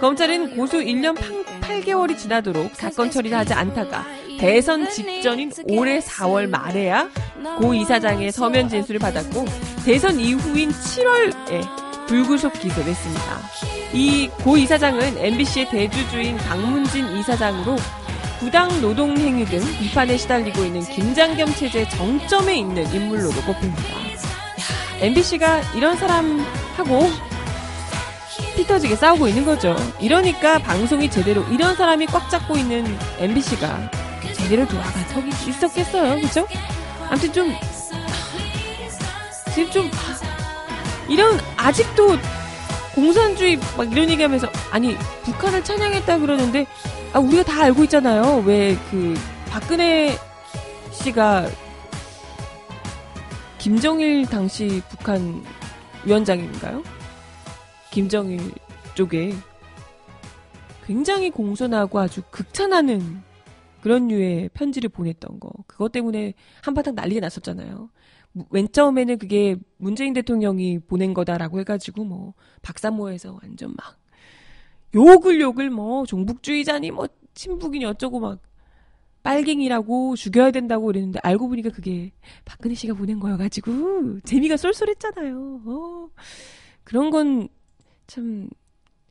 [0.00, 1.16] 검찰은 고소 1년
[1.60, 4.04] 8, 개월이 지나도록 사건 처리를 하지 않다가
[4.40, 7.08] 대선 직전인 올해 4월 말에야
[7.58, 9.44] 고 이사장의 서면 진술을 받았고
[9.84, 13.22] 대선 이후인 7월에 불구속 기소를 했습니다.
[13.92, 17.76] 이 고 이사장은 MBC의 대주주인 강문진 이사장으로
[18.38, 23.98] 부당 노동 행위 등 비판에 시달리고 있는 김장겸 체제 정점에 있는 인물로도 꼽힙니다.
[25.00, 27.10] MBC가 이런 사람하고
[28.56, 29.76] 피터지게 싸우고 있는 거죠.
[30.00, 32.84] 이러니까 방송이 제대로 이런 사람이 꽉 잡고 있는
[33.18, 33.90] MBC가
[34.34, 36.20] 제대로 돌아간 적이 있었겠어요.
[36.20, 36.46] 그죠?
[37.08, 37.54] 아무튼 좀
[39.54, 39.90] 지금 좀
[41.08, 42.16] 이런 아직도
[42.94, 46.66] 공산주의 막 이런 얘기하면서 아니 북한을 찬양했다 그러는데
[47.12, 48.42] 아 우리가 다 알고 있잖아요.
[48.44, 49.14] 왜 그
[49.50, 50.18] 박근혜
[50.92, 51.46] 씨가
[53.58, 55.42] 김정일 당시 북한
[56.06, 56.82] 위원장인가요?
[57.90, 58.40] 김정일
[58.94, 59.32] 쪽에
[60.86, 63.20] 굉장히 공손하고 아주 극찬하는
[63.80, 65.50] 그런 류의 편지를 보냈던 거.
[65.66, 67.90] 그것 때문에 한바탕 난리가 났었잖아요.
[68.50, 73.98] 맨 처음에는 그게 문재인 대통령이 보낸 거다라고 해가지고 뭐 박사모에서 완전 막
[74.94, 78.38] 욕을 욕을 뭐 종북주의자니 뭐 친북이니 어쩌고 막
[79.28, 82.12] 빨갱이라고 죽여야 된다고 그랬는데 알고 보니까 그게
[82.44, 85.62] 박근혜 씨가 보낸 거여가지고 재미가 쏠쏠했잖아요.
[85.66, 86.08] 어.
[86.84, 87.48] 그런 건
[88.08, 88.48] 참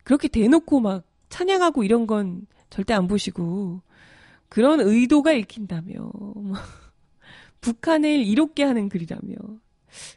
[0.03, 3.82] 그렇게 대놓고 막 찬양하고 이런 건 절대 안 보시고
[4.49, 6.12] 그런 의도가 읽힌다며
[7.62, 9.36] 북한을 이롭게 하는 글이라며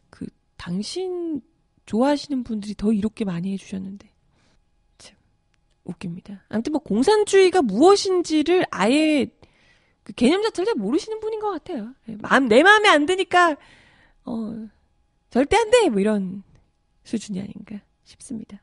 [0.09, 1.41] 그 당신
[1.87, 4.11] 좋아하시는 분들이 더 이롭게 많이 해주셨는데
[4.99, 5.17] 참
[5.85, 6.45] 웃깁니다.
[6.49, 9.27] 아무튼 뭐 공산주의가 무엇인지를 아예
[10.03, 11.95] 그 개념 자체를 잘 모르시는 분인 것 같아요.
[12.09, 13.57] 예, 마음, 내 마음에 안 드니까,
[14.25, 14.69] 어,
[15.31, 15.89] 절대 안 돼!
[15.89, 16.43] 뭐 이런
[17.05, 18.63] 수준이 아닌가 싶습니다.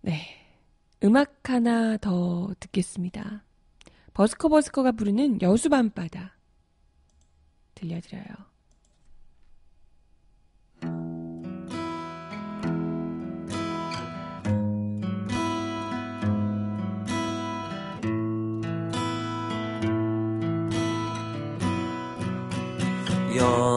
[0.00, 0.40] 네.
[1.02, 3.44] 음악 하나 더 듣겠습니다.
[4.14, 6.36] 버스커 버스커가 부르는 여수 밤바다
[7.74, 8.53] 들려드려요.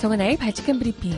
[0.00, 1.12] 정은아의 발칙한 브리핑.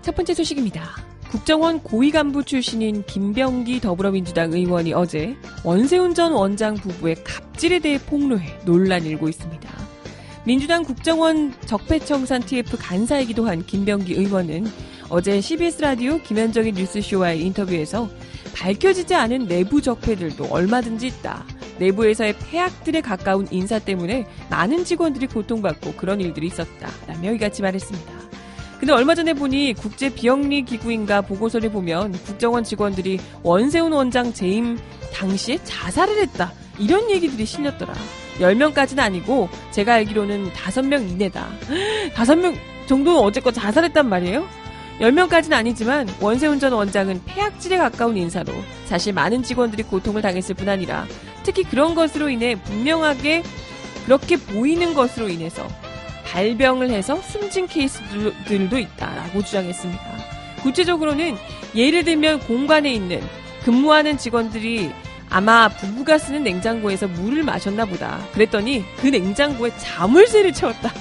[0.00, 0.82] 첫 번째 소식입니다.
[1.28, 8.60] 국정원 고위 간부 출신인 김병기 더불어민주당 의원이 어제 원세훈 전 원장 부부의 갑질에 대해 폭로해
[8.64, 9.68] 논란이 일고 있습니다.
[10.46, 14.66] 민주당 국정원 적폐청산 TF 간사이기도 한 김병기 의원은
[15.16, 18.10] 어제 CBS 라디오 김현정의 뉴스쇼와의 인터뷰에서
[18.52, 21.44] 밝혀지지 않은 내부 적폐들도 얼마든지 있다.
[21.78, 26.88] 내부에서의 폐악들에 가까운 인사 때문에 많은 직원들이 고통받고 그런 일들이 있었다.
[27.06, 28.12] 라며 이같이 말했습니다.
[28.80, 34.76] 근데 얼마 전에 보니 국제 비영리 기구인가 보고서를 보면 국정원 직원들이 원세훈 원장 재임
[35.12, 36.52] 당시에 자살을 했다.
[36.80, 37.94] 이런 얘기들이 실렸더라.
[38.40, 41.46] 10명까지는 아니고 제가 알기로는 5명 이내다.
[42.16, 42.56] 5명
[42.88, 44.63] 정도는 어쨌건 자살했단 말이에요?
[45.00, 48.52] 10명까지는 아니지만 원세훈 전 원장은 폐악질에 가까운 인사로
[48.86, 51.06] 사실 많은 직원들이 고통을 당했을 뿐 아니라
[51.42, 53.42] 특히 그런 것으로 인해 분명하게
[54.04, 55.66] 그렇게 보이는 것으로 인해서
[56.26, 60.02] 발병을 해서 숨진 케이스들도 있다라고 주장했습니다.
[60.62, 61.36] 구체적으로는
[61.74, 63.20] 예를 들면 공간에 있는
[63.64, 64.90] 근무하는 직원들이
[65.30, 68.20] 아마 부부가 쓰는 냉장고에서 물을 마셨나 보다.
[68.32, 70.92] 그랬더니 그 냉장고에 자물쇠를 채웠다.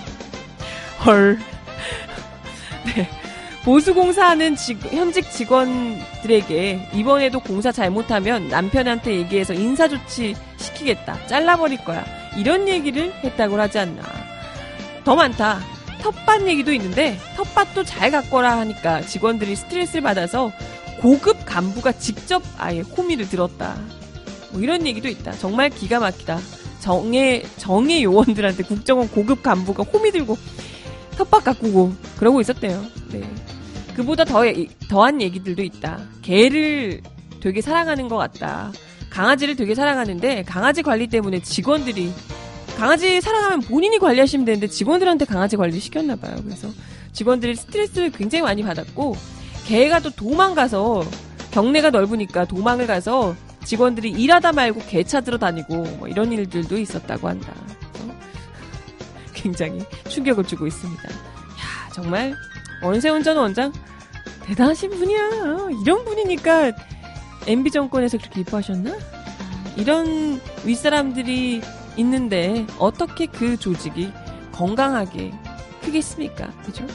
[1.06, 1.40] 헐.
[2.96, 3.23] 네.
[3.64, 11.28] 보수공사하는 직- 현직 직원들에게 이번에도 공사 잘못하면 남편한테 얘기해서 인사조치 시키겠다.
[11.28, 12.06] 잘라버릴 거야.
[12.38, 14.02] 이런 얘기를 했다고 하지 않나.
[15.06, 15.60] 더 많다.
[16.02, 20.52] 텃밭 얘기도 있는데 텃밭도 잘 가꿔라 하니까 직원들이 스트레스를 받아서
[21.00, 23.78] 고급 간부가 직접 아예 호미를 들었다.
[24.52, 25.32] 뭐 이런 얘기도 있다.
[25.34, 26.40] 정말 기가 막히다.
[26.82, 30.38] 정의 정의 요원들한테 국정원 고급 간부가 호미 들고
[31.16, 32.84] 텃밭 가꾸고 그러고 있었대요.
[33.12, 33.22] 네.
[33.96, 34.42] 그보다 더
[34.90, 36.00] 더한 얘기들도 있다.
[36.22, 37.02] 개를
[37.40, 38.72] 되게 사랑하는 것 같다.
[39.10, 42.12] 강아지를 되게 사랑하는데 강아지 관리 때문에 직원들이
[42.78, 46.36] 강아지 사랑하면 본인이 관리하시면 되는데 직원들한테 강아지 관리 시켰나 봐요.
[46.44, 46.70] 그래서
[47.12, 49.16] 직원들이 스트레스를 굉장히 많이 받았고
[49.66, 51.04] 개가 또 도망가서
[51.52, 57.54] 경내가 넓으니까 도망을 가서 직원들이 일하다 말고 개 찾으러 다니고 뭐 이런 일들도 있었다고 한다.
[59.44, 61.04] 굉장히 충격을 주고 있습니다.
[61.04, 62.34] 야 정말
[62.82, 63.74] 원세훈 전 원장
[64.46, 65.20] 대단하신 분이야.
[65.84, 66.72] 이런 분이니까
[67.46, 68.98] MB 정권에서 그렇게 이뻐하셨나?
[69.76, 71.62] 이런 윗사람들이
[71.98, 74.12] 있는데 어떻게 그 조직이
[74.54, 75.32] 건강하게
[75.82, 76.48] 크겠습니까?
[76.64, 76.86] 그죠?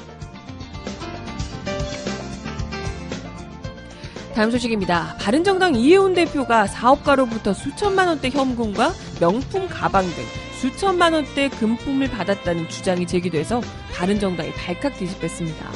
[4.35, 5.17] 다음 소식입니다.
[5.19, 10.25] 바른정당 이혜훈 대표가 사업가로부터 수천만 원대 현금과 명품 가방 등
[10.61, 13.61] 수천만 원대 금품을 받았다는 주장이 제기돼서
[13.95, 15.71] 바른정당이 발칵 뒤집혔습니다.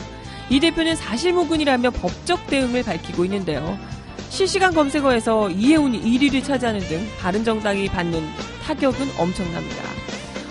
[0.51, 3.79] 이 대표는 사실무근이라며 법적 대응을 밝히고 있는데요.
[4.29, 8.29] 실시간 검색어에서 이혜훈이 1위를 차지하는 등 바른정당이 받는
[8.65, 9.85] 타격은 엄청납니다.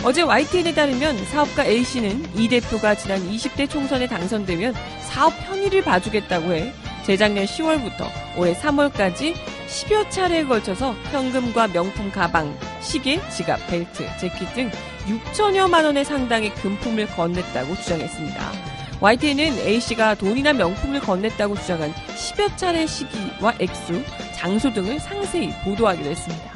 [0.05, 4.73] 어제 YTN에 따르면 사업가 A씨는 이 대표가 지난 20대 총선에 당선되면
[5.09, 6.73] 사업 편의를 봐주겠다고 해
[7.03, 8.07] 재작년 10월부터
[8.37, 9.35] 올해 3월까지
[9.67, 14.71] 10여 차례에 걸쳐서 현금과 명품 가방, 시계, 지갑, 벨트, 재킷 등
[15.07, 18.51] 6천여만 원의 상당의 금품을 건넸다고 주장했습니다.
[18.99, 24.03] YTN은 A씨가 돈이나 명품을 건넸다고 주장한 10여 차례 시기와 액수,
[24.35, 26.51] 장소 등을 상세히 보도하기도 했습니다.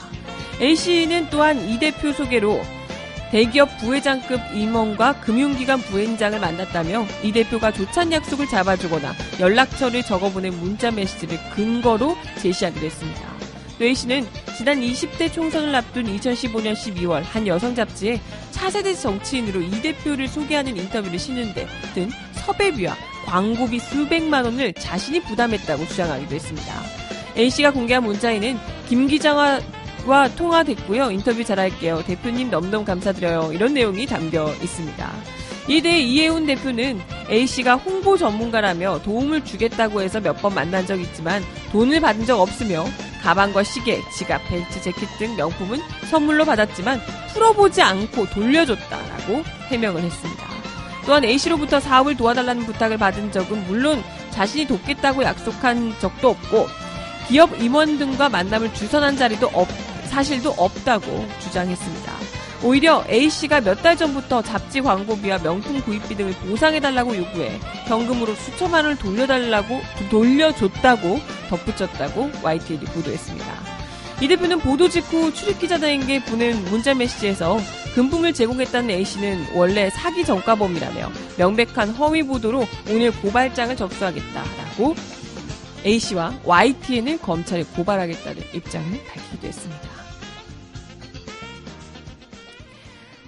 [0.62, 2.62] A씨는 또한 이 대표 소개로
[3.32, 11.38] 대기업 부회장급 임원과 금융기관 부회장을 만났다며 이 대표가 조찬 약속을 잡아주거나 연락처를 적어보낸 문자 메시지를
[11.56, 13.35] 근거로 제시하기도 했습니다.
[13.78, 18.20] 또 A씨는 지난 20대 총선을 앞둔 2015년 12월 한 여성 잡지에
[18.52, 22.96] 차세대 정치인으로 이 대표를 소개하는 인터뷰를 실는데 든 섭외비와
[23.26, 26.74] 광고비 수백만 원을 자신이 부담했다고 주장하기도 했습니다.
[27.38, 28.58] A씨가 공개한 문자에는
[28.88, 29.60] 김 기자와
[30.06, 31.10] 와 통화됐고요.
[31.12, 32.04] 인터뷰 잘할게요.
[32.06, 33.52] 대표님 너무너무 감사드려요.
[33.54, 35.12] 이런 내용이 담겨 있습니다.
[35.68, 41.44] 이에 대해 이혜훈 대표는 A씨가 홍보 전문가라며 도움을 주겠다고 해서 몇 번 만난 적 있지만
[41.72, 42.86] 돈을 받은 적 없으며
[43.26, 47.02] 가방과 시계, 지갑, 벨트, 재킷 등 명품은 선물로 받았지만
[47.34, 50.46] 풀어보지 않고 돌려줬다라고 해명을 했습니다.
[51.08, 56.68] 또한 A씨로부터 사업을 도와달라는 부탁을 받은 적은 물론 자신이 돕겠다고 약속한 적도 없고
[57.28, 59.68] 기업 임원 등과 만남을 주선한 자리도 없,
[60.06, 62.25] 사실도 없다고 주장했습니다.
[62.64, 68.98] 오히려 A씨가 몇 달 전부터 잡지 광고비와 명품 구입비 등을 보상해달라고 요구해 현금으로 수천만 원을
[68.98, 73.46] 돌려달라고 돌려줬다고 덧붙였다고 YTN이 보도했습니다.
[74.22, 77.60] 이 대표는 보도 직후 출입기자들에게 보낸 문자 메시지에서
[77.94, 84.96] 금품을 제공했다는 A씨는 원래 사기 전과범이라며 명백한 허위 보도로 오늘 고발장을 접수하겠다라고
[85.86, 89.95] A씨와 YTN을 검찰에 고발하겠다는 입장을 밝히기도 했습니다.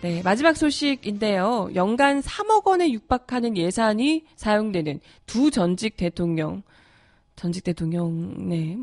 [0.02, 1.70] 네, 마지막 소식인데요.
[1.74, 6.62] 연간 3억 원에 육박하는 예산이 사용되는 두 전직 대통령,
[7.36, 8.78] 전직 대통령, 네.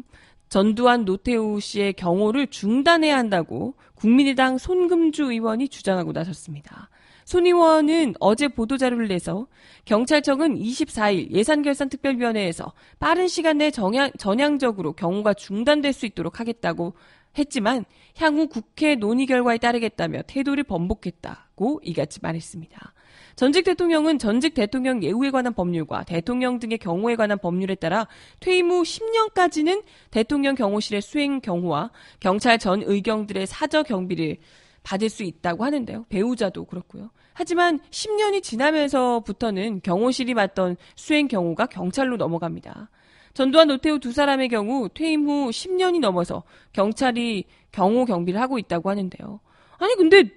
[0.48, 6.90] 전두환 노태우 씨의 경호를 중단해야 한다고 국민의당 손금주 의원이 주장하고 나섰습니다.
[7.24, 9.46] 손 의원은 어제 보도자료를 내서
[9.84, 16.94] 경찰청은 24일 예산결산특별위원회에서 빠른 시간 내 정양, 전향적으로 경호가 중단될 수 있도록 하겠다고
[17.39, 17.85] 했지만
[18.16, 22.95] 향후 국회 논의 결과에 따르겠다며 태도를 번복했다고 이같이 말했습니다.
[23.37, 28.07] 전직 대통령은 전직 대통령 예우에 관한 법률과 대통령 등의 경호에 관한 법률에 따라
[28.39, 34.37] 퇴임 후 10년까지는 대통령 경호실의 수행 경호와 경찰 전 의경들의 사저 경비를
[34.85, 36.05] 받을 수 있다고 하는데요.
[36.09, 37.11] 배우자도 그렇고요.
[37.32, 42.91] 하지만 10년이 지나면서부터는 경호실이 맡던 수행 경호가 경찰로 넘어갑니다.
[43.35, 49.41] 전두환 노태우 두 사람의 경우 퇴임 후 10년이 넘어서 경찰이 경호 경비를 하고 있다고 하는데요.
[49.78, 50.30] 아니 근데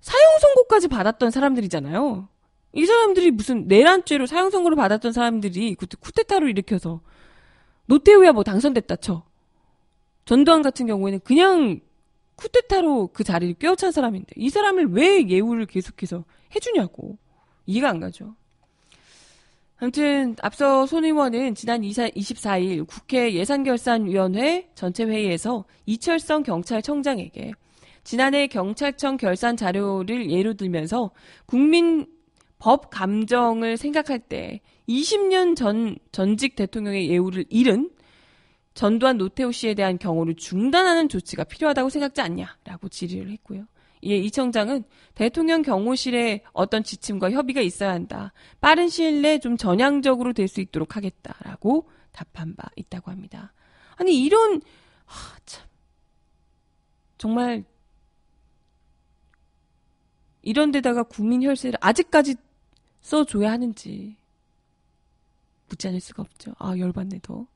[0.00, 2.28] 사형 선고까지 받았던 사람들이잖아요.
[2.74, 7.00] 이 사람들이 무슨 내란죄로 사형 선고를 받았던 사람들이 그때 쿠데타를 일으켜서
[7.86, 9.24] 노태우야 뭐 당선됐다 쳐.
[10.26, 11.80] 전두환 같은 경우에는 그냥
[12.36, 16.24] 쿠데타로 그 자리를 꿰어찬 사람인데 이 사람을 왜 예우를 계속해서
[16.54, 17.16] 해주냐고
[17.66, 18.34] 이해가 안 가죠.
[19.84, 27.52] 아무튼 앞서 손 의원은 지난 24일 국회 예산결산위원회 전체 회의에서 이철성 경찰청장에게
[28.02, 31.10] 지난해 경찰청 결산 자료를 예로 들면서
[31.44, 32.06] 국민
[32.58, 37.90] 법 감정을 생각할 때 20년 전 전직 대통령의 예우를 잃은
[38.72, 43.66] 전두환 노태우 씨에 대한 경호를 중단하는 조치가 필요하다고 생각지 않냐라고 질의를 했고요.
[44.04, 44.84] 이에 이 청장은
[45.14, 48.32] 대통령 경호실에 어떤 지침과 협의가 있어야 한다.
[48.60, 53.52] 빠른 시일 내좀 전향적으로 될 수 있도록 하겠다라고 답한 바 있다고 합니다.
[53.96, 54.60] 아니 이런
[55.06, 55.66] 하, 참
[57.18, 57.64] 정말
[60.42, 62.34] 이런 데다가 국민 혈세를 아직까지
[63.00, 64.16] 써줘야 하는지
[65.68, 66.54] 묻지 않을 수가 없죠.
[66.58, 67.46] 아 열받네 더.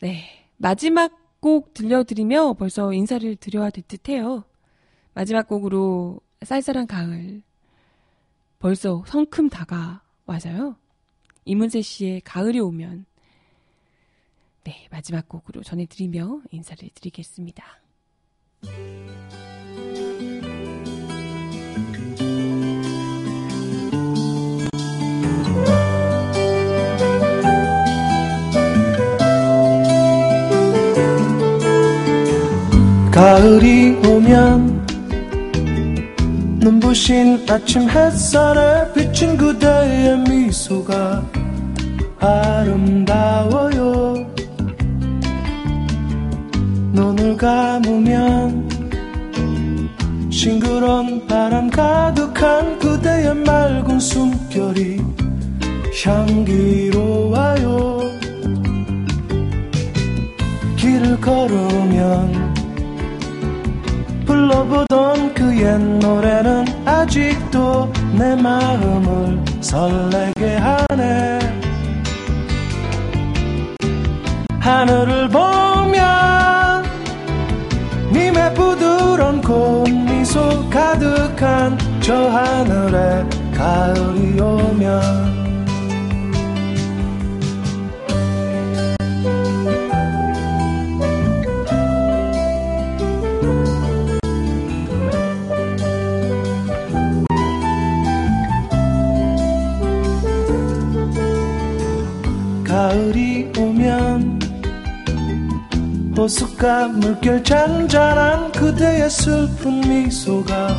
[0.00, 4.44] 네 마지막 곡 들려드리며 벌써 인사를 드려야 될 듯해요.
[5.14, 7.42] 마지막 곡으로 쌀쌀한 가을.
[8.58, 10.76] 벌써 성큼 다가와서요.
[11.44, 13.04] 이문세 씨의 가을이 오면
[14.64, 17.64] 네, 마지막 곡으로 전해드리며 인사를 드리겠습니다.
[33.12, 34.81] 가을이 오면
[36.62, 41.24] 눈부신 아침 햇살에 비친 그대의 미소가
[42.20, 44.14] 아름다워요.
[46.92, 48.70] 눈을 감으면
[50.30, 55.00] 싱그러운 바람 가득한 그대의 맑은 숨결이
[56.04, 57.98] 향기로워요.
[60.76, 62.41] 길을 걸으면
[64.52, 71.38] 불러보던 그 옛 노래는 아직도 내 마음을 설레게 하네.
[74.60, 76.84] 하늘을 보면
[78.12, 83.24] 님의 부드러운 꽃미소 가득한 저 하늘에
[83.56, 85.31] 가을이 오면
[102.82, 104.40] 가을이 오면
[106.18, 110.74] 호숫가 물결 잔잔한 그대의 슬픈 미소가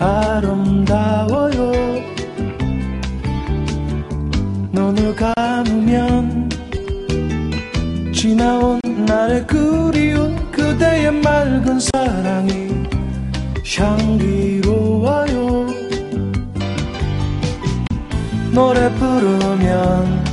[0.00, 1.72] 아름다워요.
[4.72, 6.50] 눈을 감으면
[8.12, 12.84] 지나온 날의 그리운 그대의 맑은 사랑이
[13.78, 15.66] 향기로워요.
[18.52, 20.25] 노래 부르면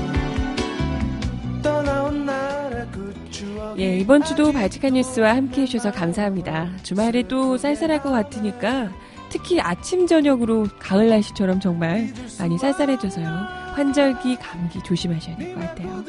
[4.04, 6.70] 이번 주도 바지칸 뉴스와 함께 해주셔서 감사합니다.
[6.84, 8.92] 주말에 또 쌀쌀할 것 같으니까
[9.30, 13.26] 특히 아침, 저녁으로 가을 날씨처럼 정말 많이 쌀쌀해져서요.
[13.74, 16.04] 환절기, 감기 조심하셔야 될 것 같아요.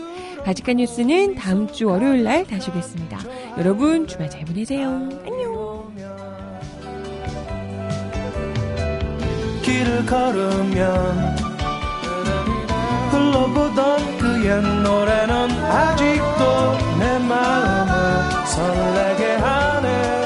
[0.44, 3.16] 바지칸 뉴스는 다음 주 월요일 날 다시 오겠습니다.
[3.58, 5.08] 여러분 주말 잘 보내세요.
[5.24, 5.54] 안녕.
[13.34, 20.23] 불러보던 그의 노래는 아직도 내 마음을 설레게 하네.